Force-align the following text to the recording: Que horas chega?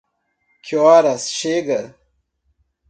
Que 0.63 0.77
horas 0.77 1.29
chega? 1.29 1.95